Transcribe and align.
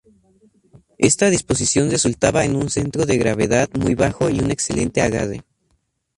Esta 0.97 1.29
disposición 1.29 1.91
resultaba 1.91 2.43
en 2.43 2.55
un 2.55 2.71
centro 2.71 3.05
de 3.05 3.19
gravedad 3.19 3.69
muy 3.79 3.93
bajo 3.93 4.31
y 4.31 4.39
un 4.39 4.49
excelente 4.49 4.99
agarre. 5.03 5.43